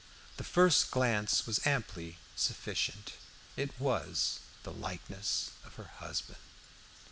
The 0.37 0.43
first 0.43 0.89
glance 0.89 1.45
was 1.45 1.59
amply 1.63 2.17
sufficient. 2.35 3.13
It 3.55 3.79
was 3.79 4.39
the 4.63 4.73
likeness 4.73 5.51
of 5.63 5.75
her 5.75 5.91
husband. 5.99 6.41